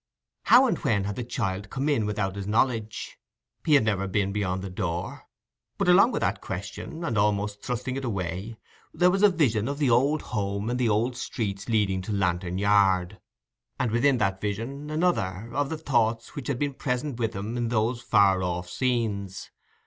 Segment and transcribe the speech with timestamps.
[0.45, 3.19] How and when had the child come in without his knowledge?
[3.63, 5.27] He had never been beyond the door.
[5.77, 8.57] But along with that question, and almost thrusting it away,
[8.95, 12.57] there was a vision of the old home and the old streets leading to Lantern
[12.57, 17.67] Yard—and within that vision another, of the thoughts which had been present with him in
[17.67, 19.51] those far off scenes.